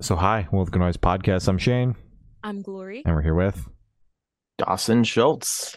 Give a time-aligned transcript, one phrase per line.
[0.00, 1.48] So, hi, Welcome to Noise Podcast.
[1.48, 1.96] I'm Shane,
[2.44, 3.02] I'm Glory.
[3.04, 3.68] and we're here with.
[4.56, 5.74] Dawson Scholz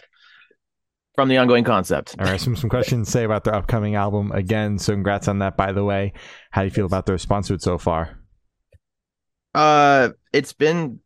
[1.16, 2.14] from the ongoing concept.
[2.20, 4.78] All right, some some questions to say about their upcoming album again.
[4.78, 6.12] So, congrats on that, by the way.
[6.52, 8.16] How do you feel about the response to it so far?
[9.56, 11.00] Uh, it's been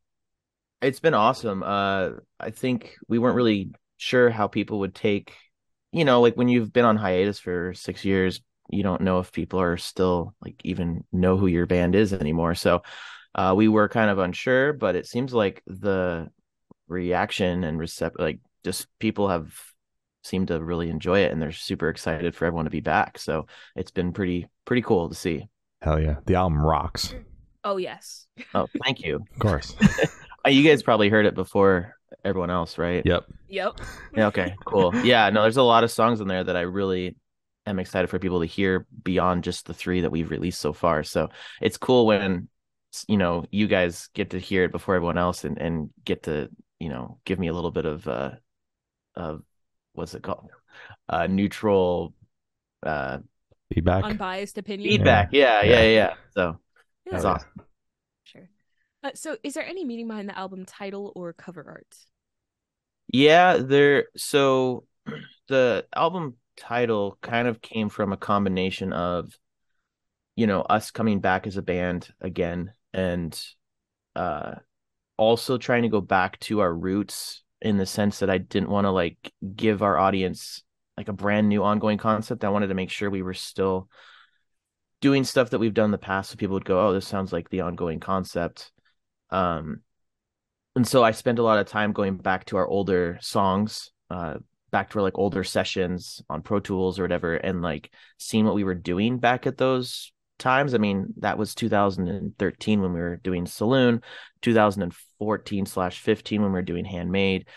[0.82, 1.62] it's been awesome.
[1.62, 5.32] Uh, I think we weren't really sure how people would take,
[5.90, 9.32] you know, like when you've been on hiatus for six years, you don't know if
[9.32, 12.54] people are still like even know who your band is anymore.
[12.54, 12.82] So,
[13.34, 16.28] uh, we were kind of unsure, but it seems like the
[16.88, 19.52] reaction and recept like just people have
[20.22, 23.18] seemed to really enjoy it and they're super excited for everyone to be back.
[23.18, 25.48] So it's been pretty pretty cool to see.
[25.82, 27.14] Hell yeah, the album rocks.
[27.64, 28.26] Oh yes.
[28.54, 29.16] Oh, thank you.
[29.32, 29.74] Of course.
[30.46, 33.04] Uh, You guys probably heard it before everyone else, right?
[33.04, 33.24] yep.
[33.48, 33.80] Yep.
[34.16, 34.94] Yeah, okay, cool.
[35.04, 37.16] Yeah, no, there's a lot of songs in there that I really
[37.66, 41.02] am excited for people to hear beyond just the three that we've released so far.
[41.02, 41.28] So
[41.60, 42.48] it's cool when
[43.08, 46.48] you know you guys get to hear it before everyone else and and get to
[46.80, 48.30] you know give me a little bit of uh
[49.14, 49.42] of
[49.92, 50.50] what's it called
[51.08, 52.14] uh neutral
[52.82, 53.18] uh
[53.74, 54.04] Feedback.
[54.04, 54.90] Unbiased opinion.
[54.90, 55.30] feedback.
[55.32, 55.82] Yeah, yeah, Yeah.
[55.82, 55.88] yeah.
[55.88, 56.14] yeah.
[56.30, 56.60] So
[57.04, 57.12] Yeah.
[57.12, 57.48] that's awesome.
[58.24, 58.48] Sure.
[59.02, 61.94] Uh, so, is there any meaning behind the album title or cover art?
[63.12, 64.06] Yeah, there.
[64.16, 64.84] So
[65.48, 69.32] the album title kind of came from a combination of,
[70.34, 73.38] you know, us coming back as a band again and
[74.14, 74.54] uh
[75.16, 78.84] also trying to go back to our roots in the sense that I didn't want
[78.84, 80.62] to like give our audience
[80.96, 82.44] like a brand new ongoing concept.
[82.44, 83.88] I wanted to make sure we were still
[85.00, 87.32] doing stuff that we've done in the past so people would go, "Oh, this sounds
[87.32, 88.72] like the ongoing concept."
[89.30, 89.82] Um
[90.76, 94.34] and so I spent a lot of time going back to our older songs, uh,
[94.76, 98.54] back to our like older sessions on Pro Tools or whatever, and like seeing what
[98.54, 100.74] we were doing back at those times.
[100.74, 104.02] I mean, that was 2013 when we were doing Saloon,
[104.42, 107.48] 2014 slash 15 when we were doing Handmade,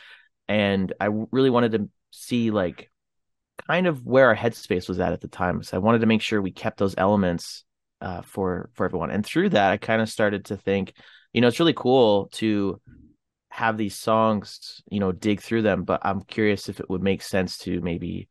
[0.48, 2.90] and I really wanted to see like
[3.68, 5.62] kind of where our headspace was at at the time.
[5.62, 7.66] So I wanted to make sure we kept those elements
[8.00, 10.94] uh, for for everyone, and through that, I kind of started to think,
[11.34, 12.80] you know, it's really cool to
[13.60, 17.22] have these songs, you know, dig through them, but I'm curious if it would make
[17.22, 18.30] sense to maybe,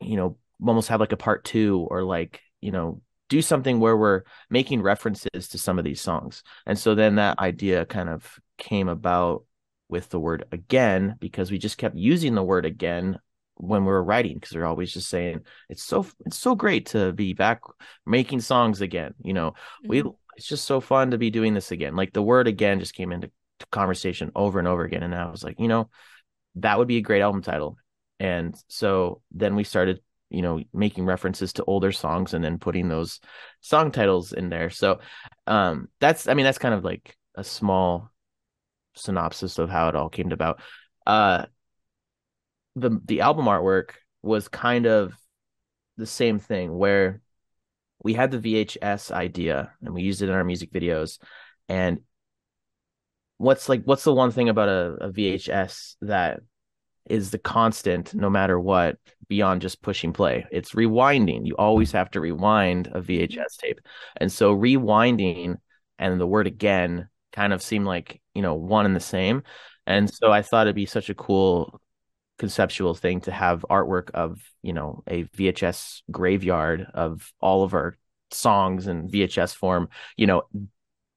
[0.00, 3.96] you know, almost have like a part two or like, you know, do something where
[3.96, 6.42] we're making references to some of these songs.
[6.66, 9.44] And so then that idea kind of came about
[9.88, 13.18] with the word again because we just kept using the word again
[13.56, 17.12] when we were writing because they're always just saying it's so it's so great to
[17.12, 17.60] be back
[18.06, 19.52] making songs again you know
[19.86, 20.14] we Mhm.
[20.36, 23.12] it's just so fun to be doing this again like the word again just came
[23.12, 23.30] into
[23.70, 25.88] conversation over and over again and i was like you know
[26.56, 27.76] that would be a great album title.
[28.18, 32.88] And so then we started you know making references to older songs and then putting
[32.88, 33.20] those
[33.60, 34.70] song titles in there.
[34.70, 35.00] So
[35.46, 38.10] um that's i mean that's kind of like a small
[38.94, 40.60] synopsis of how it all came about.
[41.06, 41.46] Uh
[42.76, 43.90] the the album artwork
[44.22, 45.14] was kind of
[45.96, 47.20] the same thing where
[48.02, 51.18] we had the VHS idea and we used it in our music videos
[51.68, 52.00] and
[53.40, 56.40] what's like what's the one thing about a, a VHS that
[57.08, 60.44] is the constant no matter what beyond just pushing play?
[60.52, 61.46] It's rewinding.
[61.46, 63.10] You always have to rewind a mm-hmm.
[63.10, 63.80] VHS tape.
[64.18, 65.56] And so rewinding
[65.98, 69.42] and the word again kind of seemed like you know one and the same.
[69.86, 71.80] And so I thought it'd be such a cool
[72.38, 77.96] conceptual thing to have artwork of you know a VHS graveyard of all of our
[78.32, 80.42] songs in VHS form you know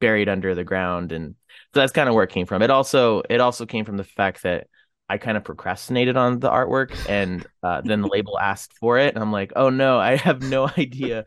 [0.04, 1.34] buried under the ground and
[1.74, 4.04] so that's kind of where it came from it also it also came from the
[4.04, 4.68] fact that
[5.08, 9.16] I kind of procrastinated on the artwork and uh, then the label asked for it
[9.16, 11.24] and I'm like oh no I have no idea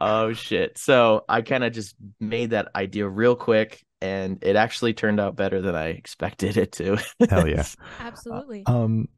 [0.00, 4.94] oh shit so I kind of just made that idea real quick and it actually
[4.94, 6.96] turned out better than I expected it to
[7.28, 7.66] Hell yeah.
[8.00, 8.62] Absolutely.
[8.64, 9.08] Um,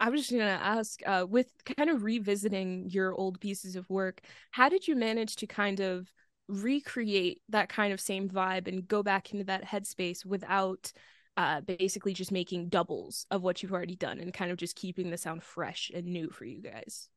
[0.00, 4.20] I was just gonna ask, uh, with kind of revisiting your old pieces of work,
[4.50, 6.12] how did you manage to kind of
[6.48, 10.92] recreate that kind of same vibe and go back into that headspace without
[11.36, 15.10] uh basically just making doubles of what you've already done and kind of just keeping
[15.10, 17.08] the sound fresh and new for you guys?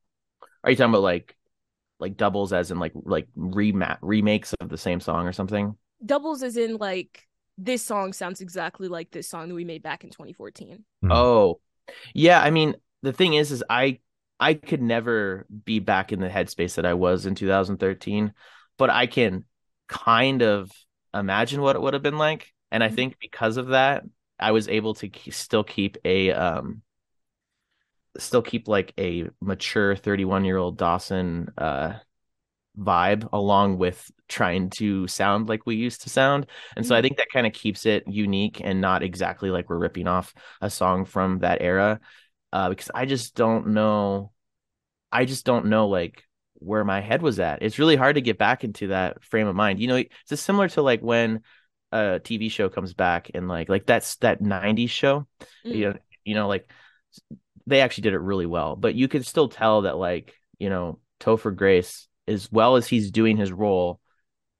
[0.63, 1.35] Are you talking about like
[2.00, 5.75] like doubles as in like like rema- remakes of the same song or something?
[6.06, 7.27] Doubles as in like
[7.57, 10.83] this song sounds exactly like this song that we made back in 2014.
[11.03, 11.12] Mhm.
[11.12, 11.59] Oh.
[12.13, 14.00] Yeah, I mean, the thing is is I
[14.39, 18.33] I could never be back in the headspace that I was in 2013,
[18.77, 19.45] but I can
[19.88, 20.71] kind of
[21.13, 22.95] imagine what it would have been like, and I Mhm.
[22.95, 24.03] think because of that,
[24.39, 26.81] I was able to still keep a um
[28.18, 31.94] still keep like a mature 31 year old Dawson uh
[32.79, 36.47] vibe along with trying to sound like we used to sound.
[36.77, 39.80] And so I think that kind of keeps it unique and not exactly like we're
[39.80, 42.00] ripping off a song from that era.
[42.53, 44.31] Uh, because I just don't know.
[45.12, 46.23] I just don't know like
[46.59, 47.62] where my head was at.
[47.62, 49.80] It's really hard to get back into that frame of mind.
[49.80, 51.42] You know, it's just similar to like when
[51.92, 55.27] a TV show comes back and like like that's that 90s show.
[55.65, 55.75] Mm.
[55.75, 56.69] You know, you know, like
[57.65, 61.00] they actually did it really well, but you could still tell that like, you know,
[61.19, 64.00] Topher Grace, as well as he's doing his role,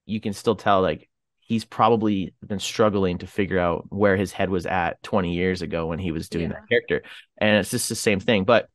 [0.06, 1.08] you can still tell like
[1.40, 5.86] he's probably been struggling to figure out where his head was at 20 years ago
[5.86, 6.56] when he was doing Yeah.
[6.56, 7.02] that character.
[7.38, 8.44] And it's just the same thing.
[8.44, 8.68] But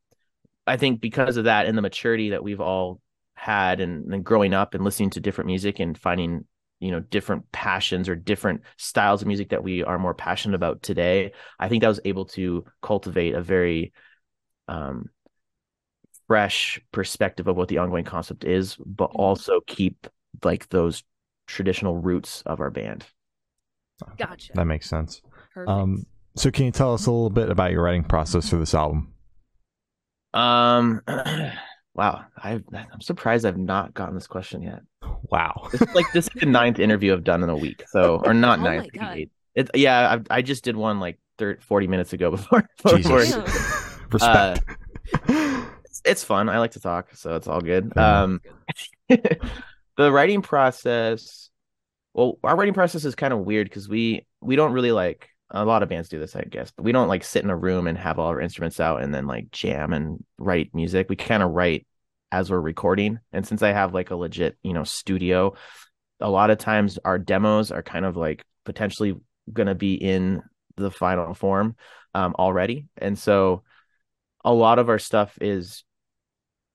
[0.66, 3.00] I think because of that and the maturity that we've all
[3.44, 6.46] had and, and growing up and listening to different music and finding
[6.80, 10.82] you know different passions or different styles of music that we are more passionate about
[10.82, 13.94] today i think that was able to cultivate a very
[14.68, 15.10] um
[16.28, 19.20] fresh perspective of what the ongoing concept is but Mhm.
[19.20, 20.08] also keep
[20.44, 21.04] like those
[21.48, 23.06] traditional roots of our band
[24.18, 24.54] Gotcha.
[24.54, 25.22] That makes sense.
[25.54, 25.70] Perfect.
[25.70, 26.06] Um,
[26.36, 29.14] so can you tell us a little bit about your writing process for this album?
[30.34, 31.02] um
[31.96, 34.82] wow i i'm surprised i've not gotten this question yet
[35.30, 35.68] Wow.
[35.72, 37.84] This is like this is the ninth interview I've done in a week.
[37.88, 39.30] So or not Oh ninth, maybe God.
[39.56, 42.68] It, yeah, I, I just did one like 30, 40 minutes ago before.
[42.84, 43.34] before Jesus.
[43.34, 44.10] Damn.
[44.12, 44.64] Respect.
[45.28, 46.50] it's, it's fun.
[46.50, 47.96] I like to talk, so it's all good.
[47.98, 48.42] Um,
[49.10, 51.50] the writing process.
[52.14, 55.66] Well, our writing process is kind of weird because we we don't really like a
[55.66, 57.88] lot of bands do this, I guess, but we don't like sit in a room
[57.88, 61.08] and have all our instruments out and then like jam and write music.
[61.10, 61.86] We kind of write
[62.32, 63.20] as we're recording.
[63.32, 65.54] And since I have like a legit, you know, studio,
[66.20, 69.14] a lot of times our demos are kind of like potentially
[69.52, 70.42] going to be in
[70.76, 71.76] the final form
[72.16, 72.88] um, already.
[72.98, 73.64] And so
[74.44, 75.84] a lot of our stuff is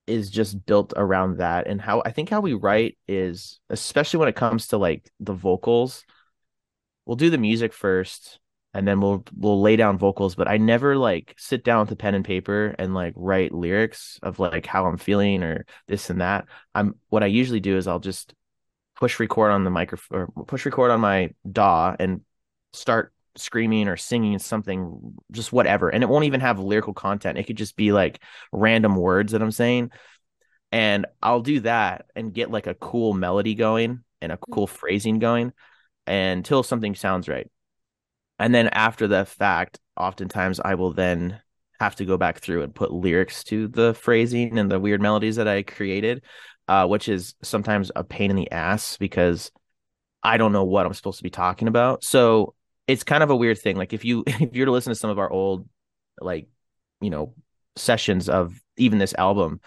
[0.07, 4.31] is just built around that and how I think how we write is especially when
[4.31, 6.03] it comes to like the vocals
[7.05, 8.41] we'll do the music first
[8.75, 11.97] and then we'll we'll lay down vocals but I never like sit down with a
[11.97, 16.21] pen and paper and like write lyrics of like how I'm feeling or this and
[16.21, 16.47] that.
[16.75, 18.35] I'm what I usually do is I'll just
[18.97, 22.21] push record on the microphone or push record on my DAW and
[22.73, 27.39] start screaming or singing something just whatever and it won't even have lyrical content.
[27.39, 28.23] It could just be like
[28.53, 29.91] random words that I'm saying
[30.73, 34.77] and I'll do that and get like a cool melody going and a cool mm-hmm.
[34.77, 35.53] phrasing going
[36.07, 37.51] until something sounds right
[38.39, 41.41] and then after the fact oftentimes I will then
[41.81, 45.37] have to go back through and put lyrics to the phrasing and the weird melodies
[45.37, 46.23] that I created
[46.69, 49.51] uh, which is sometimes a pain in the ass because
[50.23, 52.05] I don't know what I'm supposed to be talking about.
[52.05, 52.55] So
[52.87, 53.77] it's kind of a weird thing.
[53.77, 55.67] Like if you if you're to listen to some of our old
[56.21, 56.47] like
[57.01, 57.35] you know
[57.77, 59.61] sessions of even this album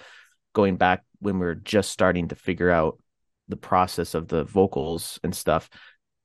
[0.53, 3.00] going back when we are just starting to figure out
[3.47, 5.69] the process of the vocals and stuff,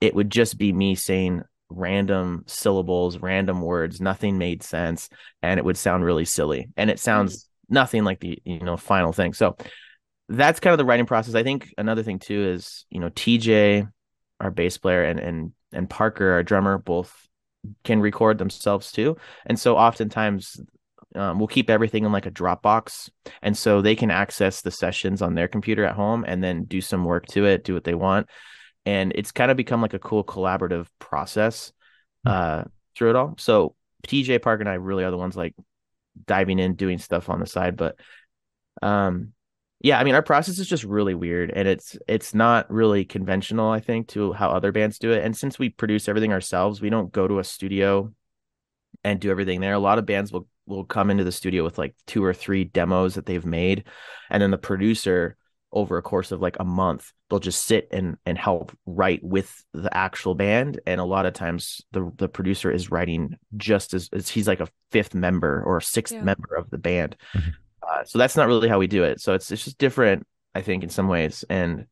[0.01, 5.09] it would just be me saying random syllables, random words, nothing made sense,
[5.43, 6.69] and it would sound really silly.
[6.77, 9.33] And it sounds nothing like the you know final thing.
[9.33, 9.57] So
[10.29, 11.35] that's kind of the writing process.
[11.35, 13.89] I think another thing too is, you know, TJ,
[14.41, 17.15] our bass player, and and and Parker, our drummer, both
[17.85, 19.17] can record themselves too.
[19.45, 20.61] And so oftentimes
[21.17, 23.11] um, we'll keep everything in like a Dropbox,
[23.43, 26.81] and so they can access the sessions on their computer at home and then do
[26.81, 28.29] some work to it, do what they want,
[28.87, 31.73] and it's kind of become like a cool collaborative process
[32.25, 32.65] uh,
[32.97, 33.35] through it all.
[33.37, 33.75] So
[34.07, 35.55] TJ Parker and I really are the ones like
[36.25, 37.97] diving in, doing stuff on the side, but
[38.83, 39.33] um
[39.81, 43.71] yeah i mean our process is just really weird and it's it's not really conventional
[43.71, 46.91] i think to how other bands do it and since we produce everything ourselves we
[46.91, 48.13] don't go to a studio
[49.05, 51.79] and do everything there a lot of bands will will come into the studio with
[51.79, 53.85] like two or three demos that they've made
[54.31, 55.37] and then the producer
[55.77, 59.63] over a course of like a month they'll just sit and and help write with
[59.75, 60.81] the actual band.
[60.87, 64.61] And a lot of times the the producer is writing just as, as he's like
[64.61, 66.23] a fifth member or a sixth Yeah.
[66.23, 67.17] member of the band.
[67.35, 67.53] Mhm.
[67.89, 69.21] uh, so that's not really how we do it.
[69.21, 71.45] So it's it's just different i think in some ways.
[71.51, 71.87] And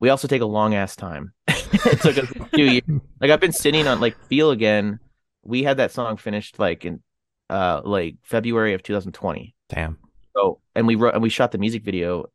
[0.00, 1.32] we also take a long ass time.
[1.48, 2.82] It took us a few years.
[3.20, 4.98] Like i've been sitting on like feel again.
[5.44, 7.02] We had that song finished like in
[7.50, 9.98] uh like february of 2020 Damn.
[10.34, 12.26] so and we wrote and we shot the music video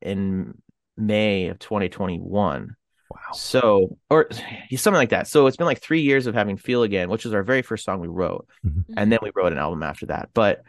[0.00, 0.60] in
[0.96, 2.74] May of 2021.
[3.10, 3.18] Wow.
[3.32, 4.28] So or
[4.76, 5.26] something like that.
[5.26, 7.84] So it's been like three years of having Feel Again, which is our very first
[7.84, 8.46] song we wrote.
[8.66, 8.84] Mhm.
[8.96, 10.30] And then we wrote an album after that.
[10.34, 10.62] But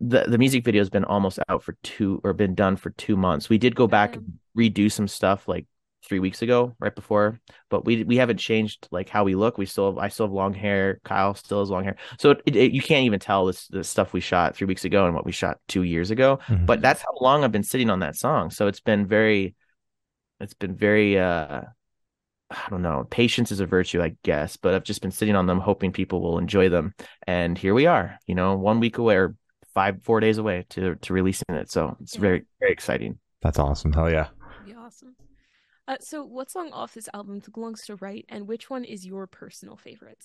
[0.00, 3.16] the the music video has been almost out for two or been done for two
[3.16, 3.48] months.
[3.48, 5.66] We did go back and redo some stuff like
[6.06, 9.58] three weeks ago, right before, but we we haven't changed like how we look.
[9.58, 11.00] We still have, I still have long hair.
[11.04, 11.96] Kyle still has long hair.
[12.18, 15.06] So it, it, you can't even tell this the stuff we shot three weeks ago
[15.06, 16.66] and what we shot two years ago Mhm.
[16.66, 18.50] but that's how long I've been sitting on that song.
[18.50, 19.54] So it's been very
[20.40, 21.62] it's been very uh
[22.48, 25.46] I don't know, patience is a virtue, I guess, but I've just been sitting on
[25.46, 26.94] them hoping people will enjoy them.
[27.26, 29.34] And here we are, you know, one week away or
[29.74, 31.72] five, four days away to to releasing it.
[31.72, 33.18] So it's very, very exciting.
[33.42, 33.92] That's awesome.
[33.92, 34.28] Hell yeah.
[34.64, 35.15] Be awesome.
[35.88, 39.06] Uh, so, what song off this album took longest to write, and which one is
[39.06, 40.24] your personal favorite?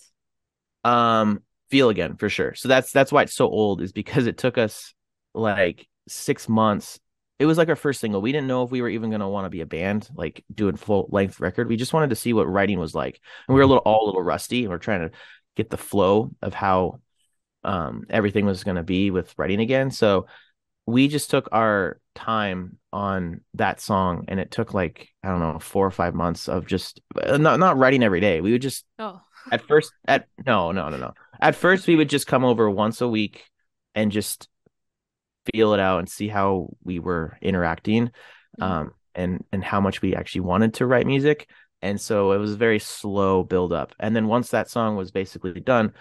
[0.84, 2.56] Um, feel again for sure.
[2.56, 4.94] So that's that's why it's so old, is because it took us
[5.34, 7.00] like six months.
[7.38, 8.22] It was like our first single.
[8.22, 10.76] We didn't know if we were even gonna want to be a band, like doing
[10.78, 11.68] full length record.
[11.68, 13.20] We just wanted to see what writing was like.
[13.48, 14.64] And we were a little all a little rusty.
[14.64, 15.16] And we're trying to
[15.56, 17.02] get the flow of how
[17.64, 19.92] um everything was gonna be with writing again.
[19.92, 20.26] So
[20.88, 25.60] we just took our time on that song and it took like I don't know,
[25.60, 28.42] four or five months of just uh, not not writing every day.
[28.42, 32.10] We would just Oh, at first at no no no no at first we would
[32.10, 33.46] just come over once a week
[33.96, 34.48] and just
[35.54, 38.12] feel it out and see how we were interacting
[38.60, 38.64] Mhm.
[38.64, 41.50] um and and how much we actually wanted to write music
[41.82, 45.12] and so it was a very slow build up and then once that song was
[45.12, 45.94] basically done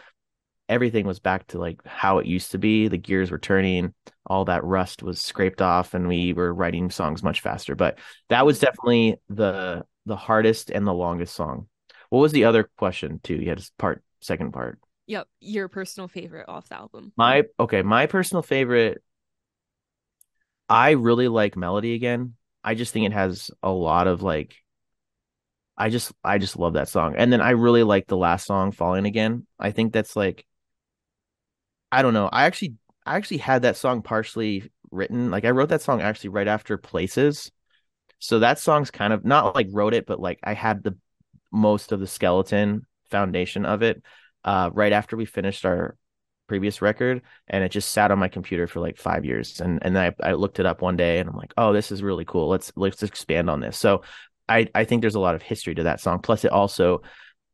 [0.71, 3.93] everything was back to like how it used to be the gears were turning
[4.27, 7.99] all that rust was scraped off and we were writing songs much faster but
[8.29, 11.67] that was definitely the the hardest and the longest song
[12.11, 13.37] what was the other question too?
[13.37, 14.79] You had part, second part.
[15.07, 15.29] yep.
[15.41, 17.13] Your personal favorite off the album.
[17.17, 19.03] My okay, my personal favorite.
[20.69, 22.35] I really like Melody again.
[22.63, 24.57] I just think it has a lot of like.
[25.77, 28.73] I just I just love that song, and then I really like the last song,
[28.73, 29.47] Falling Again.
[29.59, 30.45] I think that's like.
[31.93, 32.29] I don't know.
[32.31, 32.75] I actually
[33.07, 35.31] I actually had that song partially written.
[35.31, 37.51] Like I wrote that song actually right after Places.
[38.19, 40.97] So that song's kind of not like wrote it, but like I had the
[41.51, 44.03] most of the skeleton foundation of it
[44.45, 45.97] uh, right after we finished our
[46.49, 49.61] previous record, and it just sat on my computer for like five years.
[49.61, 52.03] And and I I looked it up one day, and I'm like, oh, this is
[52.03, 52.49] really cool.
[52.49, 53.79] Let's let's expand on this.
[53.79, 54.03] So
[54.49, 56.21] I I think there's a lot of history to that song.
[56.21, 57.03] Plus, it also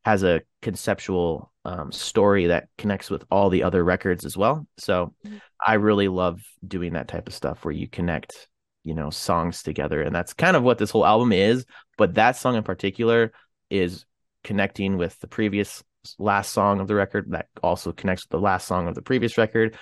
[0.05, 4.66] has a conceptual um, story that connects with all the other records as well.
[4.78, 5.40] So Mhm.
[5.64, 8.49] I really love doing that type of stuff where you connect,
[8.85, 11.66] you know, songs together, and that's kind of what this whole album is.
[11.99, 13.32] But that song in particular
[13.68, 14.06] is
[14.44, 15.82] connecting with the previous
[16.18, 19.37] last song of the record that also connects with the last song of the previous
[19.37, 19.76] record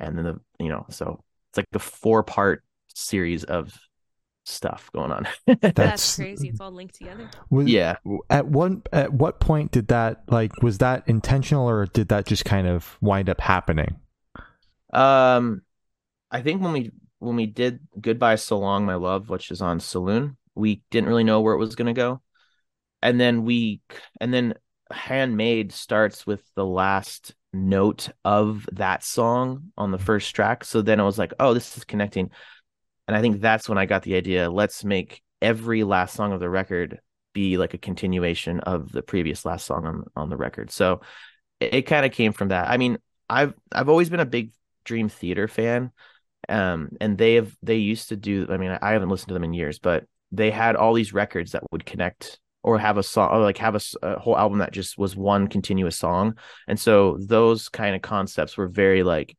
[0.00, 3.72] and then the you know so it's like the four part series of
[4.48, 6.48] stuff going on That's, That's- crazy.
[6.48, 7.28] It's all linked together.
[7.50, 7.96] Was, yeah
[8.30, 12.44] At one at what point did that like was that intentional or did that just
[12.44, 13.96] kind of wind up happening?
[14.92, 15.62] um
[16.30, 19.80] i think when we when we did goodbye so long my love which is on
[19.80, 22.20] saloon we didn't really know where it was going to go
[23.02, 23.80] and then we
[24.20, 24.54] and then
[24.90, 31.00] handmade starts with the last note of that song on the first track so then
[31.00, 32.30] I was like oh this is connecting
[33.08, 36.38] and i think that's when i got the idea let's make every last song of
[36.38, 37.00] the record
[37.32, 40.70] be like a continuation of the previous last song on on the record.
[40.70, 41.02] So
[41.60, 42.68] it, it kind of came from that.
[42.68, 42.98] I mean
[43.28, 44.52] i've i've always been a big
[44.84, 45.92] dream theater fan
[46.48, 49.44] um and they have they used to do i mean i haven't listened to them
[49.44, 53.30] in years but they had all these records that would connect or have a song
[53.30, 56.36] or like have a whole album that just was one continuous song.
[56.66, 59.36] And so those kind of concepts were very like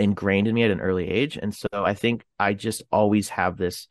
[0.00, 1.36] ingrained in me at an early age.
[1.36, 3.88] And so i think i just always have this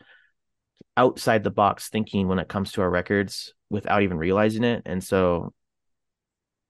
[0.97, 4.83] outside the box thinking when it comes to our records without even realizing it.
[4.85, 5.53] And so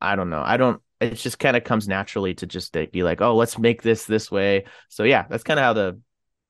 [0.01, 0.43] i don't know.
[0.43, 3.81] I don't it just kind of comes naturally to just be like oh let's make
[3.81, 4.65] this this way.
[4.89, 6.00] So yeah that's kind of how the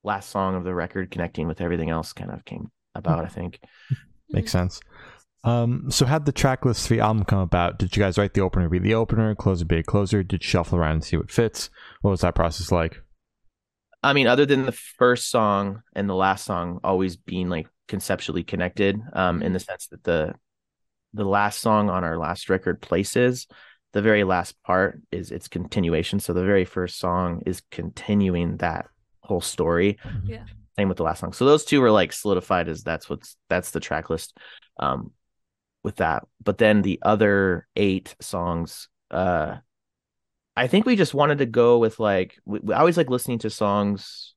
[0.02, 3.60] last song of the record connecting with everything else kind of came about i think.
[4.32, 4.80] Makes sense.
[5.42, 7.78] Um, so how'd the track list for the album come about?
[7.78, 10.22] Did you guys write the opener be the opener, closer be a closer?
[10.22, 11.70] Did you shuffle around and see what fits?
[12.02, 13.00] What was that process like?
[14.02, 18.42] I mean, other than the first song and the last song always being like conceptually
[18.42, 20.34] connected, um, in the sense that the
[21.12, 23.46] the last song on our last record, Places,
[23.92, 26.20] the very last part is its continuation.
[26.20, 28.86] So the very first song is continuing that
[29.22, 29.98] whole story.
[30.24, 30.44] Yeah.
[30.76, 31.32] Same with the last song.
[31.32, 34.36] So those two were like solidified as that's what's that's the track list.
[34.78, 35.12] Um
[35.82, 36.24] with that.
[36.42, 39.56] But then the other eight songs, uh
[40.56, 43.50] I think we just wanted to go with like we, we- always like listening to
[43.50, 44.34] songs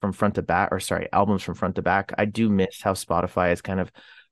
[0.00, 2.12] from front to back or sorry, albums from front to back.
[2.18, 3.90] I do miss how Spotify has kind of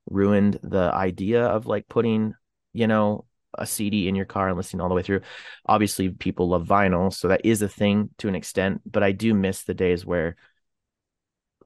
[0.09, 2.33] ruined the idea of like putting,
[2.73, 3.25] you know,
[3.57, 5.21] a CD in your car and listening all the way through.
[5.65, 9.33] Obviously, people love vinyl, so that is a thing to an extent, but I do
[9.33, 10.35] miss the days where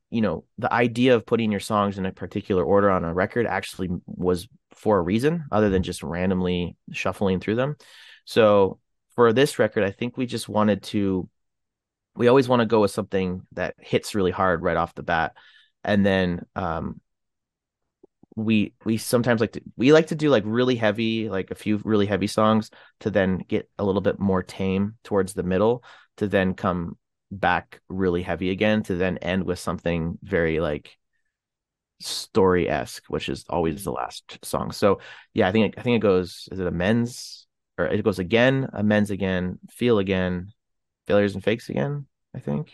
[0.10, 3.48] you know, the idea of putting your songs in a particular order on a record
[3.48, 7.76] actually was for a reason other than just randomly shuffling through them.
[8.26, 8.80] So
[9.16, 11.30] for this record, I think we just wanted to,
[12.16, 15.36] we always want to go with something that hits really hard right off the bat.
[15.84, 17.02] And then, um,
[18.36, 21.80] we we sometimes like to we like to do like really heavy like a few
[21.86, 25.84] really heavy songs to then get a little bit more tame towards the middle
[26.18, 26.98] to then come
[27.32, 30.98] back really heavy again to then end with something very like
[32.00, 34.72] story esque, which is always the last song.
[34.72, 35.00] So
[35.34, 36.48] yeah, I think I think it goes.
[36.52, 37.48] Is it amends
[37.78, 40.52] or it goes again, amends again, feel again,
[41.08, 42.08] failures and fakes again?
[42.36, 42.74] I think.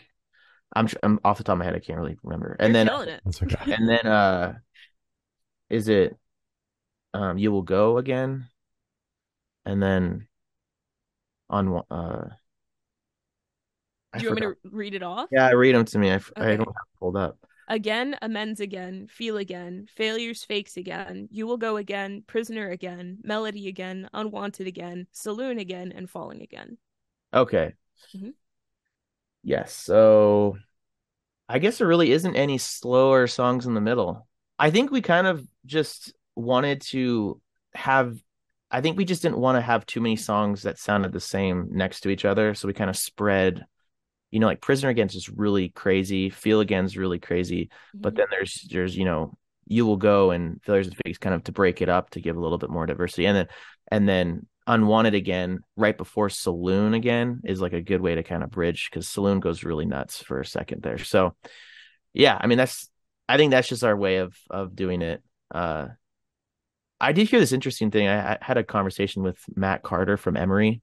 [0.74, 1.74] I'm I'm off the top of my head.
[1.74, 2.56] I can't really remember.
[2.58, 3.20] And You're then killing it.
[3.24, 3.72] That's okay.
[3.72, 4.54] and then uh,
[5.70, 6.16] is it
[7.14, 8.48] um you will go again,
[9.64, 10.28] and then
[11.50, 12.28] on one- uh.
[14.14, 15.28] I Do you want me to read it off?
[15.32, 16.10] Yeah, read them to me.
[16.10, 16.56] I, Okay.
[16.56, 17.38] don't have it pulled up.
[17.68, 23.68] Again, amends again, feel again, failures fakes again, you will go again, prisoner again, melody
[23.68, 26.78] again, unwanted again, saloon again, and falling again.
[27.32, 27.74] Okay.
[28.14, 28.34] Mhm.
[29.42, 29.72] Yes.
[29.72, 30.58] So
[31.48, 34.26] I guess there really isn't any slower songs in the middle.
[34.58, 37.40] I think we kind of just wanted to
[37.74, 38.16] have,
[38.70, 41.68] I think we just didn't want to have too many songs that sounded the same
[41.72, 42.54] next to each other.
[42.54, 43.64] So we kind of spread,
[44.32, 48.16] you know, like Prisoner Against is really crazy, Feel Again is really crazy, but Mhm.
[48.16, 49.36] then there's, there's, you know,
[49.68, 52.36] You Will Go and Failures and Fakes kind of to break it up to give
[52.36, 53.26] a little bit more diversity.
[53.26, 53.46] And then,
[53.92, 58.44] and then Unwanted again, right before Saloon again is like a good way to kind
[58.44, 60.98] of bridge because Saloon goes really nuts for a second there.
[60.98, 61.34] So,
[62.14, 62.88] yeah, I mean that's
[63.28, 65.20] I think that's just our way of of doing it.
[65.52, 65.88] Uh,
[67.00, 68.06] I did hear this interesting thing.
[68.06, 70.80] I, I had a conversation with Matt Carter from Emery.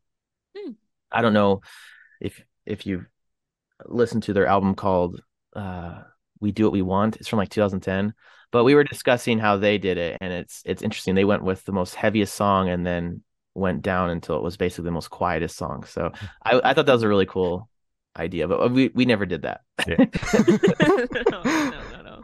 [0.58, 0.72] Hmm.
[1.10, 1.62] I don't know
[2.20, 3.06] if if you've
[3.86, 5.22] listened to their album called
[5.56, 6.04] uh,
[6.40, 8.14] "We Do What We Want." It's from like 2010,
[8.52, 11.16] but we were discussing how they did it, and it's it's interesting.
[11.16, 13.24] They went with the most heaviest song, and then
[13.56, 15.84] went down until it was basically the most quietest song.
[15.84, 16.12] So
[16.44, 17.70] I, I thought that was a really cool
[18.18, 19.62] idea, but we we never did that.
[19.88, 19.98] Yeah.
[19.98, 22.22] no, no, no, no.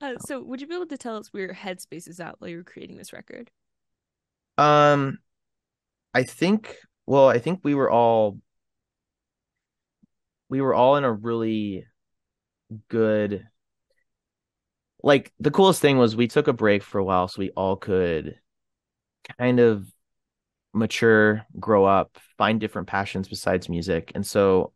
[0.00, 2.48] Uh, so, would you be able to tell us where your headspace is at while
[2.48, 3.50] you were creating this record?
[4.56, 5.18] Um,
[6.14, 6.76] I think,
[7.06, 8.38] well, I think we were all
[10.50, 11.86] we were all in a really
[12.88, 13.46] good
[15.02, 17.76] like the coolest thing was we took a break for a while so we all
[17.76, 18.36] could
[19.38, 19.86] kind of
[20.72, 24.12] mature, grow up, find different passions besides music.
[24.14, 24.72] And so,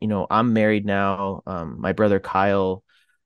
[0.00, 1.42] you know, I'm married now.
[1.46, 2.82] Um, my brother Kyle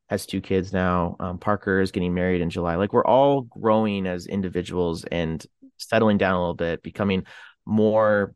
[0.08, 1.16] has two kids now.
[1.20, 2.76] Um, Parker is getting married in July.
[2.76, 5.44] Like we're all growing as individuals and
[5.76, 7.24] settling down a little bit, becoming
[7.66, 8.34] more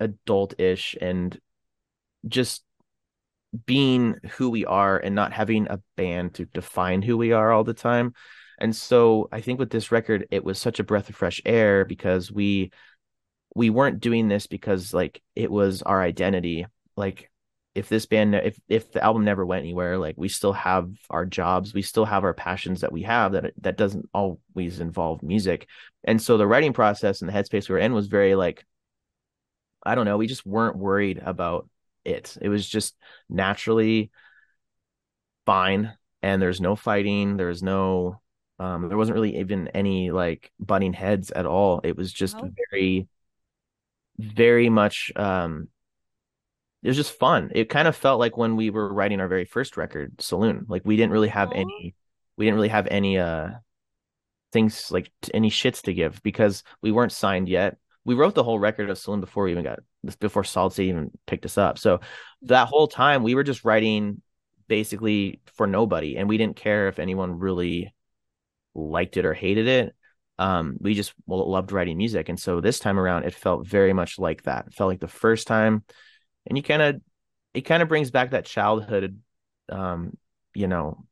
[0.00, 1.38] adult-ish and
[2.26, 2.62] just
[3.64, 7.64] being who we are and not having a band to define who we are all
[7.64, 8.14] the time.
[8.58, 11.84] And so I think with this record, it was such a breath of fresh air
[11.84, 12.70] because we
[13.54, 16.66] we weren't doing this because like it was our identity.
[16.96, 17.30] Like
[17.74, 21.26] if this band if if the album never went anywhere, like we still have our
[21.26, 25.68] jobs, we still have our passions that we have that that doesn't always involve music.
[26.04, 28.64] And so the writing process and the headspace we were in was very like
[29.84, 31.68] I don't know, we just weren't worried about
[32.06, 32.36] it.
[32.40, 32.96] It was just
[33.28, 34.10] naturally
[35.44, 35.92] fine
[36.22, 38.20] and there's no fighting, there's no
[38.58, 41.80] um there wasn't really even any like butting heads at all.
[41.84, 42.50] It was just Wow.
[42.70, 43.08] very
[44.18, 45.68] very much um
[46.82, 47.50] it was just fun.
[47.54, 50.66] It kind of felt like when we were writing our very first record, Saloon.
[50.68, 51.94] Like we didn't really have any
[52.36, 53.50] we didn't really have any uh
[54.52, 57.76] things like any shits to give because we weren't signed yet.
[58.06, 60.88] We wrote the whole record of Saloon before we even got this before Solid State
[60.88, 61.76] even picked us up.
[61.78, 62.00] So
[62.42, 64.22] that whole time we were just writing
[64.68, 67.92] basically for nobody and we didn't care if anyone really
[68.74, 69.94] liked it or hated it.
[70.38, 72.28] Um, we just loved writing music.
[72.28, 74.68] And so this time around it felt very much like that.
[74.68, 75.82] It felt like the first time
[76.46, 77.00] and you kind of
[77.54, 79.18] it kind of brings back that childhood
[79.68, 80.16] um,
[80.54, 81.04] you know,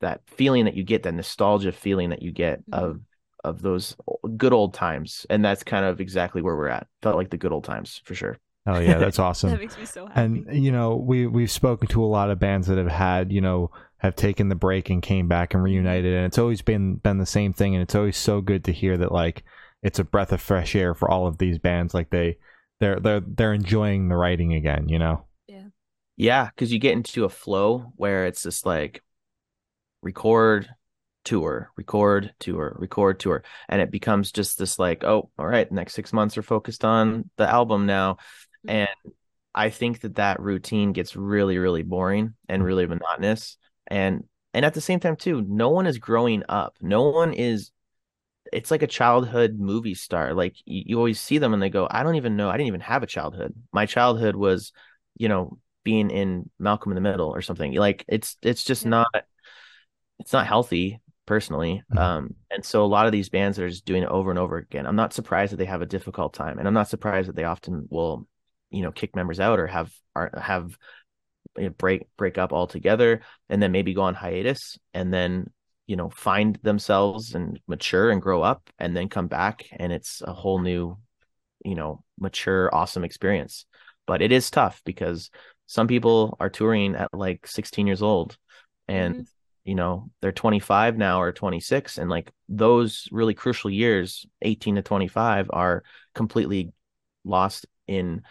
[0.00, 2.78] that feeling that you get, that nostalgia feeling that you get Mhm.
[2.78, 3.00] of
[3.44, 3.96] of those
[4.36, 5.26] good old times.
[5.30, 6.86] And that's kind of exactly where we're at.
[7.02, 8.38] Felt like the good old times for sure.
[8.66, 9.50] Oh yeah, that's awesome.
[9.50, 10.20] That makes me so happy.
[10.20, 13.40] and you know we we've spoken to a lot of bands that have had you
[13.40, 15.72] know have taken the break and came back and mm-hmm.
[15.74, 18.72] reunited and it's always been been the same thing and it's always so good to
[18.72, 19.44] hear that like
[19.82, 22.36] it's a breath of fresh air for all of these bands like they
[22.80, 25.68] they're they're they're enjoying the writing again you know Yeah,
[26.16, 29.02] Yeah, because you get into a flow where it's just like
[30.02, 30.68] record,
[31.24, 33.42] tour, record, tour, record, tour.
[33.68, 37.30] And it becomes just this like, oh, all right, next six months are focused on
[37.36, 38.18] the album now.
[38.66, 38.70] Mhm.
[38.70, 38.88] And
[39.54, 43.56] I think that that routine gets really, really boring and really monotonous.
[43.86, 46.76] And and at the same time too, no one is growing up.
[46.80, 47.70] No one is
[48.52, 50.34] it's like a childhood movie star.
[50.34, 52.48] Like you, you always see them and they go, I don't even know.
[52.48, 53.54] I didn't even have a childhood.
[53.72, 54.72] My childhood was,
[55.16, 57.72] you know, being in Malcolm in the Middle or something.
[57.74, 58.90] Like it's it's just Yeah.
[58.90, 59.24] not
[60.18, 61.80] it's not healthy personally.
[61.94, 61.98] Mhm.
[61.98, 64.38] Um, and so a lot of these bands that are just doing it over and
[64.38, 64.84] over again.
[64.84, 67.44] I'm not surprised that they have a difficult time, and I'm not surprised that they
[67.44, 68.26] often will,
[68.70, 70.76] you know, kick members out or have are have
[71.56, 75.50] you know, break break up altogether, and then maybe go on hiatus, and then
[75.86, 80.22] you know find themselves and mature and grow up, and then come back, and it's
[80.22, 80.98] a whole new,
[81.64, 83.66] you know, mature, awesome experience.
[84.06, 85.30] But it is tough because
[85.66, 88.36] some people are touring at like 16 years old,
[88.88, 89.26] and Mhm.
[89.64, 94.82] You know they're 25 now or 26 and like those really crucial years 18 to
[94.82, 95.82] 25 are
[96.14, 96.72] completely
[97.24, 98.22] lost in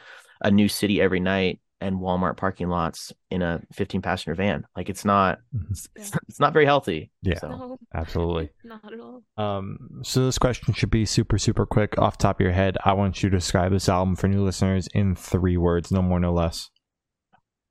[0.41, 4.89] a new city every night and Walmart parking lots in a 15 passenger van like
[4.89, 5.71] it's not Mhm.
[5.71, 7.39] it's, it's not very healthy Yeah.
[7.39, 8.49] so No, Absolutely.
[8.63, 9.23] not at all.
[9.37, 12.77] Um, so this question should be super, super quick off the top of your head.
[12.83, 16.19] I want you to describe this album for new listeners in three words, no more,
[16.19, 16.69] no less.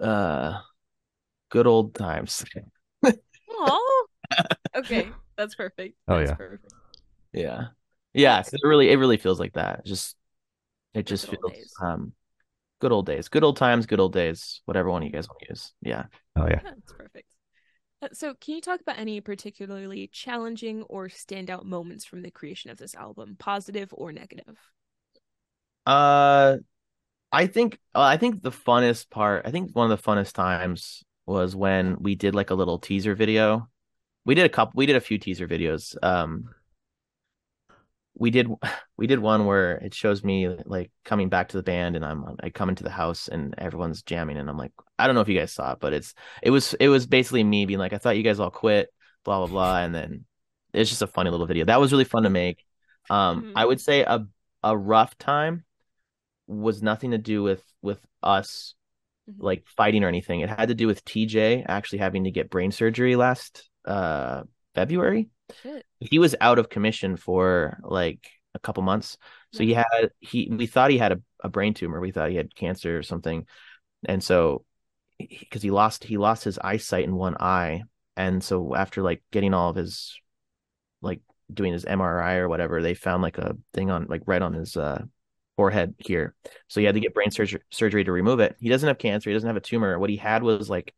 [0.01, 0.61] uh
[1.51, 2.45] good old times
[4.77, 5.97] okay, that's perfect.
[6.07, 6.37] Oh, That's yeah.
[6.37, 6.73] perfect.
[7.33, 7.69] yeah
[8.15, 10.17] yeah 'cause it really it really feels like that just
[10.95, 11.75] it just good feels days.
[11.83, 12.13] um
[12.81, 15.47] good old days good old times good old days whatever one you guys want to
[15.51, 16.05] use yeah
[16.37, 16.63] Oh yeah.
[16.65, 17.35] Yeah, that's perfect.
[18.03, 22.71] Uh, So, can you talk about any particularly challenging or standout moments from the creation
[22.71, 24.59] of this album, positive or negative?
[25.87, 26.59] Uh,
[27.33, 31.05] I think uh, I think the funnest part, I think one of the funnest times
[31.27, 33.69] was when we did like a little teaser video.
[34.29, 35.97] We did a couple, we did a few teaser videos.
[36.03, 36.51] Um,
[38.15, 38.47] we did
[38.99, 42.37] we did one where it shows me like coming back to the band and I'm
[42.43, 45.31] I come into the house and everyone's jamming and I'm like I don't know if
[45.31, 46.13] you guys saw it, but it's
[46.43, 48.93] it was it was basically me being like I thought you guys all quit,
[49.25, 50.27] blah blah blah, and then
[50.75, 51.65] it's just a funny little video.
[51.65, 52.63] That was really fun to make.
[53.09, 53.53] Um, Mhm.
[53.57, 54.27] I would say a
[54.63, 55.65] a rough time
[56.47, 58.75] was nothing to do with with us
[59.27, 59.37] Mhm.
[59.39, 60.41] like fighting or anything.
[60.41, 64.43] It had to do with TJ actually having to get brain surgery last uh
[64.75, 65.31] February.
[65.63, 65.85] Shit.
[65.99, 69.17] He was out of commission for like a couple months.
[69.53, 72.01] So he had he we thought he had a, a brain tumor.
[72.01, 73.47] We thought he had cancer or something.
[74.07, 74.65] And so
[75.19, 77.83] because he lost he lost his eyesight in one eye.
[78.17, 80.19] And so after like getting all of his
[81.01, 81.21] like
[81.53, 84.77] doing his MRI or whatever, they found like a thing on like right on his
[84.77, 85.03] uh
[85.57, 86.35] forehead here.
[86.69, 88.57] So he had to get brain surgery surgery to remove it.
[88.61, 89.99] He doesn't have cancer, he doesn't have a tumor.
[89.99, 90.95] What he had was like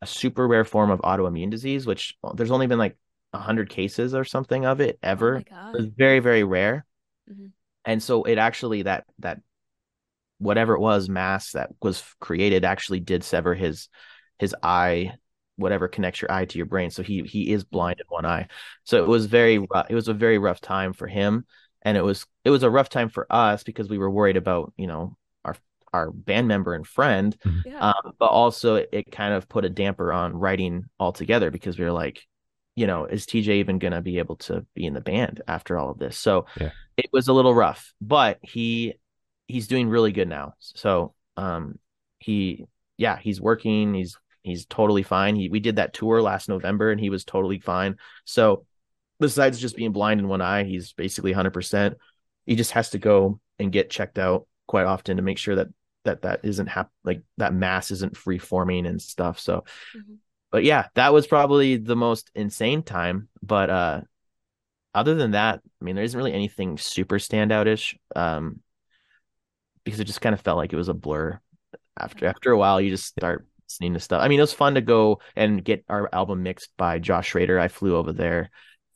[0.00, 2.96] a super rare form of autoimmune disease, which there's only been like
[3.32, 5.28] a hundred cases or something of it Oh ever.
[5.28, 5.82] my It god.
[5.82, 6.86] was very, very rare.
[7.26, 7.52] Mhm.
[7.84, 9.40] And so it actually that that
[10.38, 13.88] whatever it was mass that was created actually did sever his
[14.38, 15.12] his eye
[15.56, 18.46] whatever connects your eye to your brain so he he is blind in one eye
[18.84, 19.56] so it was very
[19.90, 21.44] it was a very rough time for him
[21.82, 24.72] and it was it was a rough time for us because we were worried about
[24.76, 25.16] you know
[25.92, 27.78] our our band member and friend Yeah.
[27.90, 31.84] um, but also it, it kind of put a damper on writing altogether because we
[31.84, 32.26] were like
[32.76, 35.78] you know is tj even going to be able to be in the band after
[35.78, 36.18] all of this?
[36.18, 36.70] So Yeah.
[36.96, 38.94] it was a little rough but he
[39.46, 40.54] he's doing really good now.
[40.60, 41.78] So um
[42.18, 43.94] he yeah he's working.
[43.94, 45.36] He's he's totally fine.
[45.36, 47.96] He we did that tour last november and he was totally fine.
[48.24, 48.64] So
[49.20, 51.94] besides just being blind in one eye he's basically 100%
[52.46, 55.68] he just has to go and get checked out quite often to make sure that
[56.04, 59.64] that that isn't hap- like that mass isn't free forming and stuff so.
[59.96, 60.16] Mhm.
[60.50, 64.00] but yeah that was probably the most insane time but uh
[64.94, 68.60] other than that i mean there isn't really anything super standoutish um
[69.84, 71.38] because it just kind of felt like it was a blur
[71.98, 74.22] after after a while you just start listening to stuff.
[74.22, 77.58] I mean it was fun to go and get our album mixed by josh schroeder.
[77.58, 78.50] I flew over there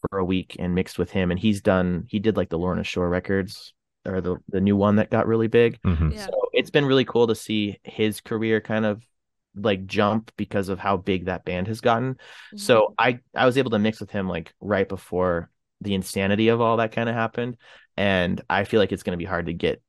[0.08, 2.84] for a week and mixed with him and he's done he did like the lorna
[2.84, 6.12] shore records or the the new one that got really big Mhm.
[6.14, 6.26] Yeah.
[6.26, 9.06] so it's been really cool to see his career kind of
[9.54, 12.14] like jump because of how big that band has gotten.
[12.54, 12.58] Mhm.
[12.60, 16.60] So I I was able to mix with him like right before the insanity of
[16.60, 17.56] all that kind of happened,
[17.96, 19.82] and I feel like it's going to be hard to get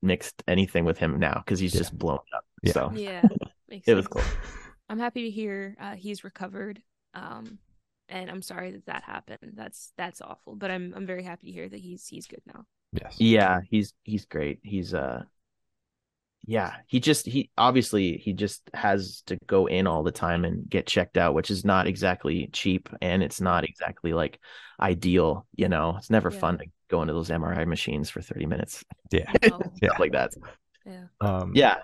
[0.00, 1.80] mixed anything with him now because he's Yeah.
[1.80, 2.44] just blown up.
[2.62, 2.72] Yeah.
[2.72, 3.22] So yeah,
[3.68, 4.22] makes it was cool.
[4.88, 6.82] I'm happy to hear uh, he's recovered.
[7.14, 7.58] Um,
[8.08, 9.52] and I'm sorry that that happened.
[9.54, 10.54] That's that's awful.
[10.56, 12.64] But I'm I'm very happy to hear that he's he's good now.
[12.92, 13.16] Yes.
[13.18, 14.60] Yeah, he's he's great.
[14.62, 15.22] He's uh
[16.44, 20.68] yeah, he just he obviously he just has to go in all the time and
[20.68, 24.40] get checked out, which is not exactly cheap and it's not exactly like
[24.80, 25.94] ideal, you know.
[25.98, 26.38] It's never Yeah.
[26.40, 28.84] fun to go into those MRI machines for 30 minutes.
[29.10, 29.32] Yeah.
[29.52, 29.90] Oh, Yeah.
[29.98, 30.32] Like that.
[30.84, 31.04] yeah.
[31.20, 31.76] Um, Yeah.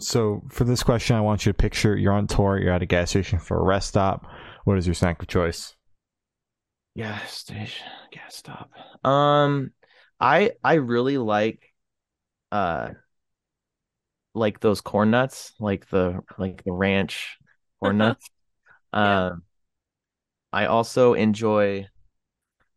[0.00, 2.86] So for this question, I want you to picture you're on tour, you're at a
[2.86, 4.26] gas station for a rest stop.
[4.64, 5.76] What is your snack of choice?
[6.96, 8.70] Gas station, gas stop.
[9.04, 9.72] Um
[10.20, 11.72] I I really like
[12.52, 12.90] uh
[14.34, 17.36] like those corn nuts, like the like the ranch
[17.80, 18.28] corn nuts.
[18.94, 19.26] Yeah.
[19.26, 19.42] Um
[20.52, 21.88] I also enjoy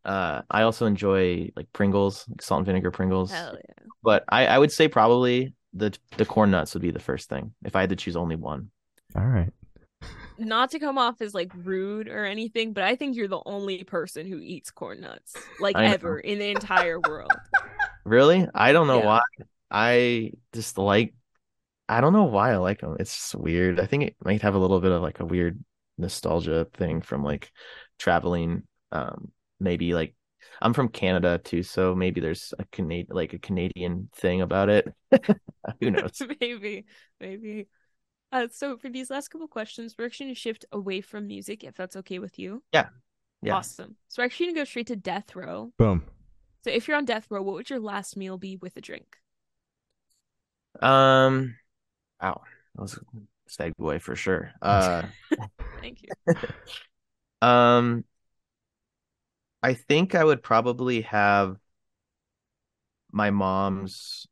[0.04, 3.30] uh I also enjoy like Pringles, like salt and vinegar Pringles.
[3.30, 3.84] Hell yeah.
[4.02, 7.54] But I I would say probably the the corn nuts would be the first thing
[7.64, 8.70] if I had to choose only one.
[9.16, 9.52] All right.
[10.38, 13.84] Not to come off as like rude or anything, but I think you're the only
[13.84, 17.32] person who eats corn nuts, like ever in the entire world.
[18.04, 18.48] Really?
[18.54, 19.06] I don't know Yeah.
[19.06, 19.20] why.
[19.70, 21.12] I just like
[21.90, 22.96] I don't know why I like them.
[22.98, 23.80] It's just weird.
[23.80, 25.62] I think it might have a little bit of like a weird
[25.98, 27.50] nostalgia thing from like
[27.98, 28.62] traveling.
[28.92, 30.14] Um, maybe like
[30.62, 34.88] I'm from Canada too, so maybe there's a Canadian like a Canadian thing about it.
[35.80, 36.20] Who knows?
[36.40, 36.86] maybe,
[37.20, 37.68] maybe.
[38.30, 41.74] Uh, so for these last couple questions, we're actually gonna shift away from music, if
[41.76, 42.62] that's okay with you.
[42.72, 42.88] Yeah.
[43.42, 43.56] Yeah.
[43.56, 43.96] Awesome.
[44.08, 45.72] So we're actually gonna go straight to death row.
[45.78, 46.04] Boom.
[46.64, 49.16] So if you're on death row, what would your last meal be with a drink?
[50.80, 51.56] Um,
[52.20, 52.42] wow,
[52.74, 53.00] that was a
[53.50, 54.52] segue for sure.
[54.60, 55.02] Uh,
[55.80, 56.34] Thank you.
[57.42, 58.04] um,
[59.62, 61.56] I think I would probably have
[63.10, 64.26] my mom's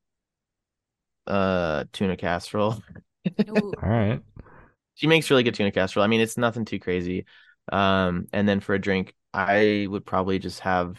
[1.26, 2.82] uh tuna casserole.
[3.48, 4.20] Ooh, All right.
[4.94, 6.04] She makes really good tuna casserole.
[6.04, 7.26] I mean, it's nothing too crazy.
[7.72, 10.98] Um, and then for a drink, I would probably just have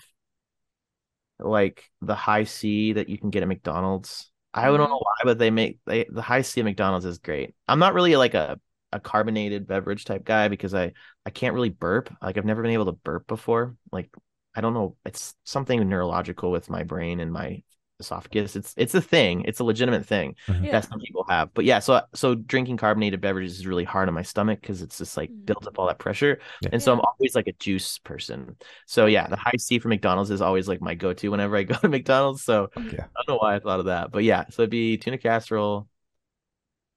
[1.40, 4.32] like the Hi-C that you can get at McDonald's.
[4.54, 7.54] I don't know why, but they make they the Hi-C at McDonald's is great.
[7.68, 8.60] I'm not really like a
[8.94, 10.94] a carbonated beverage type guy because I
[11.26, 12.12] I can't really burp.
[12.22, 13.76] Like I've never been able to burp before.
[13.92, 14.10] Like
[14.56, 17.62] I don't know, it's something neurological with my brain and my
[18.00, 18.56] esophagus.
[18.56, 19.44] It's it's a thing.
[19.46, 20.72] It's a legitimate thing yeah.
[20.72, 21.54] that some people have.
[21.54, 24.98] But yeah, so so drinking carbonated beverages is really hard on my stomach because it's
[24.98, 25.46] just like Mm.
[25.46, 26.40] builds up all that pressure.
[26.62, 26.70] Yeah.
[26.74, 28.56] And so I'm always like a juice person.
[28.86, 31.90] So yeah, the Hi-C for McDonald's is always like my go-to whenever I go to
[31.90, 32.44] McDonald's.
[32.44, 32.84] So Yeah.
[33.16, 34.12] I don't know why I thought of that.
[34.12, 35.88] But yeah, so it'd be tuna casserole.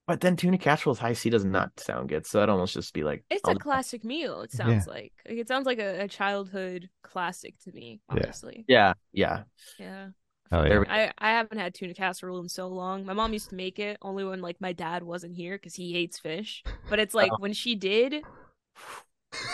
[0.07, 2.27] But then tuna casserole with Hi-C does not sound good.
[2.27, 5.13] So I'd almost just be like It's I'll a just- classic meal, it sounds like.
[5.27, 8.33] Like it sounds like a, a childhood classic to me, Yeah.
[8.67, 9.43] Yeah, yeah.
[9.79, 10.09] Yeah.
[10.53, 10.83] Oh, yeah.
[10.89, 13.05] I, I haven't had tuna casserole in so long.
[13.07, 15.93] My mom used to make it only when like my dad wasn't here because he
[15.93, 16.65] hates fish.
[16.89, 17.37] But it's like Oh.
[17.39, 18.23] when she did,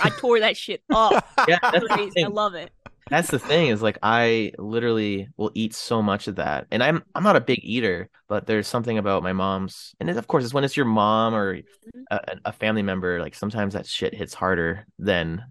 [0.03, 1.27] I tore that shit up.
[1.47, 2.25] Yeah, that's Crazy.
[2.25, 2.71] I love it.
[3.09, 7.05] That's the thing is like I literally will eat so much of that, and I'm
[7.15, 10.43] I'm not a big eater, but there's something about my mom's, and it, of course
[10.45, 12.01] it's when it's your mom or mm-hmm.
[12.11, 13.21] a, a family member.
[13.21, 15.45] Like sometimes that shit hits harder than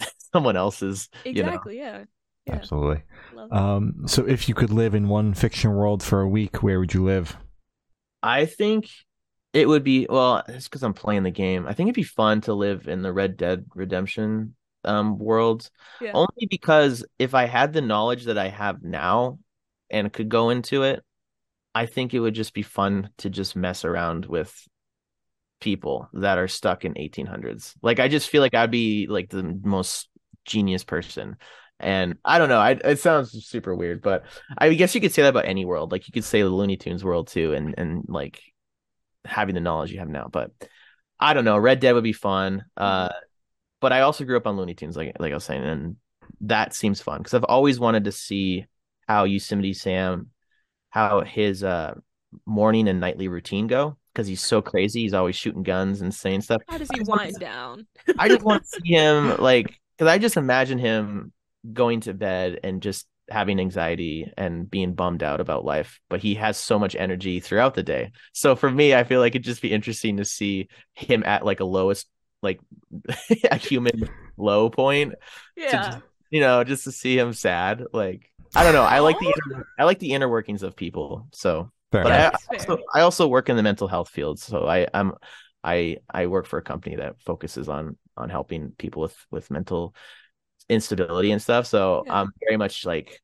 [0.32, 1.10] someone else's.
[1.26, 1.76] You know, Exactly.
[1.76, 2.04] Yeah.
[2.46, 2.54] Yeah.
[2.54, 3.02] Absolutely.
[3.50, 6.94] Um, so if you could live in one fiction world for a week, where would
[6.94, 7.36] you live?
[8.22, 8.88] I think
[9.52, 10.42] it would be well.
[10.48, 11.66] It's because I'm playing the game.
[11.66, 15.70] I think it'd be fun to live in the Red Dead Redemption um world.
[16.00, 16.10] Yeah.
[16.14, 19.38] only because if I had the knowledge that I have now
[19.90, 21.04] and could go into it,
[21.74, 24.52] I think it would just be fun to just mess around with
[25.60, 27.74] people that are stuck in 1800s.
[27.82, 30.08] Like I just feel like I'd be like the most
[30.44, 31.36] genius person.
[31.82, 34.24] And I don't know, I it sounds super weird, but
[34.56, 35.92] I guess you could say that about any world.
[35.92, 38.40] Like you could say the Looney Tunes world too and and like
[39.24, 40.50] having the knowledge you have now, but
[41.18, 42.64] I don't know, Red Dead would be fun.
[42.76, 43.10] Uh
[43.80, 45.96] but I also grew up on Looney Tunes, like like I was saying, and
[46.42, 48.66] that seems fun because I've always wanted to see
[49.08, 50.30] how Yosemite Sam,
[50.90, 51.94] how his uh
[52.46, 55.02] morning and nightly routine go because he's so crazy.
[55.02, 56.62] He's always shooting guns and saying stuff.
[56.68, 57.86] How does he wind down?
[58.18, 61.32] I just want to see him like because I just imagine him
[61.70, 66.34] going to bed and just having anxiety and being bummed out about life, but he
[66.34, 68.12] has so much energy throughout the day.
[68.32, 71.60] So for me, I feel like it'd just be interesting to see him at like
[71.60, 72.08] a lowest,
[72.42, 72.60] like
[73.50, 75.14] a human low point.
[75.56, 75.70] Yeah.
[75.70, 75.98] just-
[76.30, 77.84] You know, just to see him sad.
[77.92, 78.82] Like I don't know.
[78.82, 79.52] I like the oh.
[79.52, 81.28] inner, I like the inner workings of people.
[81.32, 82.46] So, Fair but enough.
[82.50, 84.38] I also, I also work in the mental health field.
[84.38, 85.12] So I I'm
[85.62, 89.94] I I work for a company that focuses on on helping people with with mental
[90.68, 91.66] instability and stuff.
[91.66, 92.10] So Yeah.
[92.10, 93.20] I'm very much like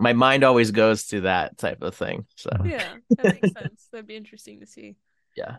[0.00, 2.26] my mind always goes to that type of thing.
[2.36, 3.88] So Yeah, that makes sense.
[3.92, 4.96] That'd be interesting to see.
[5.36, 5.56] yeah.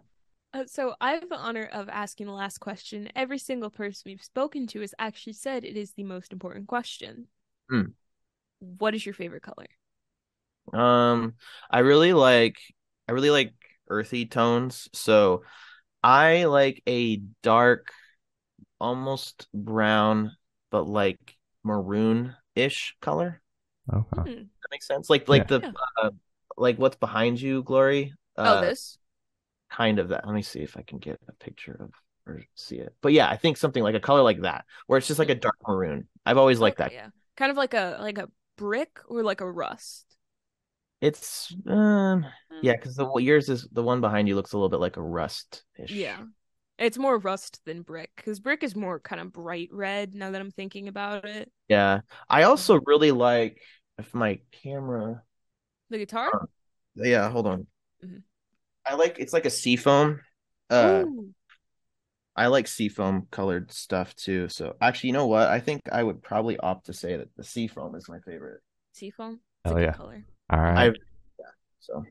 [0.54, 3.10] Uh, so I have the honor of asking the last question.
[3.16, 7.28] Every single person we've spoken to has actually said it is the most important question.
[7.70, 7.96] Hmm.
[8.60, 9.68] What is your favorite color?
[10.74, 11.36] Um,
[11.70, 12.58] I really like
[13.08, 13.54] I really like
[13.90, 14.90] earthy tones.
[14.94, 15.44] So
[16.04, 17.92] I like a dark,
[18.80, 20.36] almost brown,
[20.76, 23.42] but like maroon-ish color.
[23.92, 24.22] Okay.
[24.24, 24.44] Hmm.
[24.62, 25.10] That makes sense.
[25.10, 25.60] Like like Yeah.
[25.60, 25.72] the Yeah.
[26.02, 26.10] uh,
[26.58, 28.14] like what's behind you, Glory.
[28.38, 28.98] oh, Uh, this.
[29.70, 30.26] kind of that.
[30.26, 31.92] Let me see if I can get a picture of
[32.28, 32.94] or see it.
[33.02, 35.36] But yeah, I think something like a color like that, where it's just like a
[35.36, 36.08] dark maroon.
[36.26, 36.94] I've always liked Okay, that.
[36.94, 40.18] Yeah, kind of like a like a brick or like a rust.
[41.02, 42.60] It's um Hmm.
[42.64, 45.02] yeah, because the yours is the one behind you looks a little bit like a
[45.02, 45.92] rust ish.
[45.92, 46.26] Yeah.
[46.78, 50.14] It's more rust than brick because brick is more kind of bright red.
[50.14, 52.02] Now that I'm thinking about it, Yeah.
[52.30, 53.62] I also really like
[53.98, 55.24] if my camera
[55.90, 56.30] the guitar.
[56.34, 56.46] Uh,
[56.98, 57.68] yeah, hold on.
[58.04, 58.24] Mhm.
[58.86, 60.22] I like it's like a seafoam.
[60.70, 61.34] Uh Ooh,
[62.36, 64.50] I like seafoam colored stuff too.
[64.50, 65.48] So actually, you know what?
[65.48, 68.62] I think I would probably opt to say that the seafoam is my favorite.
[68.94, 69.40] seafoam.
[69.64, 69.94] It's Hell a good yeah.
[69.94, 70.26] color.
[70.50, 70.78] All right.
[70.88, 70.96] I've
[71.40, 71.46] yeah.
[71.80, 72.04] So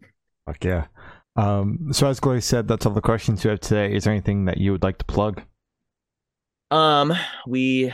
[0.47, 0.87] Fuck yeah.
[1.37, 3.95] Um, so as Glory said, that's all the questions you have today.
[3.95, 5.43] Is there anything that you would like to plug?
[6.71, 7.13] um
[7.47, 7.93] we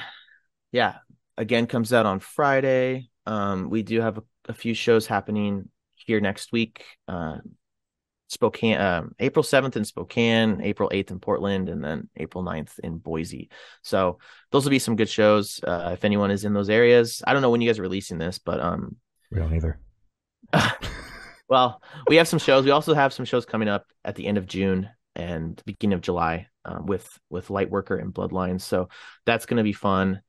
[0.72, 0.98] yeah,
[1.36, 3.10] again comes out on Friday.
[3.26, 6.84] Um we do have a, a few shows happening here next week.
[7.08, 7.38] Uh
[8.28, 12.98] Spokane um April 7th in Spokane, April 8th in Portland, and then April 9th in
[12.98, 13.50] Boise.
[13.82, 14.18] So
[14.52, 15.60] those will be some good shows.
[15.66, 17.22] Uh if anyone is in those areas.
[17.26, 18.96] I don't know when you guys are releasing this, but um
[19.30, 19.80] We don't either.
[21.50, 22.64] Well, we have some shows.
[22.64, 26.00] We also have some shows coming up at the end of June and beginning of
[26.00, 28.62] July um, with with Lightworker and Bloodlines.
[28.62, 28.88] So
[29.26, 30.22] that's going to be fun.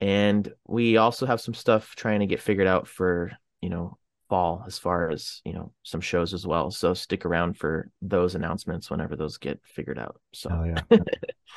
[0.00, 4.62] And we also have some stuff trying to get figured out for you know fall
[4.66, 6.70] as far as you know some shows as well.
[6.70, 10.20] So stick around for those announcements whenever those get figured out.
[10.32, 10.98] So Hell yeah.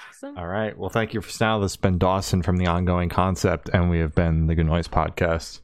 [0.10, 0.38] Awesome.
[0.38, 0.76] all right.
[0.76, 1.60] Well, thank you for now.
[1.60, 4.88] This has been Dawson from the Ongoing Concept, and we have been the Good Noise
[4.88, 5.62] Podcast.